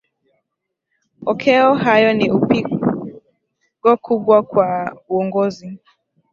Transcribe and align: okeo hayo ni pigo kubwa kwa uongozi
okeo 1.31 1.71
hayo 1.83 2.13
ni 2.13 2.27
pigo 2.47 3.93
kubwa 4.03 4.43
kwa 4.43 4.69
uongozi 5.09 5.69